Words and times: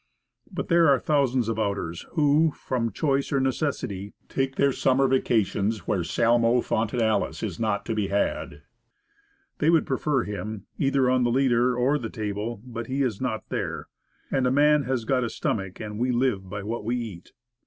But 0.51 0.67
there 0.67 0.89
are 0.89 0.97
thousands 0.97 1.47
of 1.47 1.59
outers 1.59 2.07
who, 2.13 2.53
from 2.53 2.91
choice 2.91 3.31
or 3.31 3.39
necessity, 3.39 4.15
take 4.29 4.55
their 4.55 4.71
summer 4.71 5.07
va 5.07 5.19
cations 5.21 5.81
where 5.81 6.03
Salmo 6.03 6.61
fontinalis 6.61 7.43
is 7.43 7.59
not 7.59 7.85
to 7.85 7.93
be 7.93 8.07
had. 8.07 8.63
They 9.59 9.69
would 9.69 9.85
prefer 9.85 10.23
him, 10.23 10.65
either 10.79 11.07
on 11.07 11.21
the 11.23 11.29
leader 11.29 11.75
or 11.75 11.99
the 11.99 12.09
table; 12.09 12.63
but 12.65 12.87
he 12.87 13.03
is 13.03 13.21
not 13.21 13.49
there; 13.49 13.89
"And 14.31 14.47
a 14.47 14.51
man 14.51 14.85
has 14.85 15.05
got 15.05 15.23
a 15.23 15.29
stomach, 15.29 15.79
and 15.79 15.99
we 15.99 16.09
live 16.11 16.49
by 16.49 16.63
what 16.63 16.83
we 16.83 16.95
eat." 16.95 17.33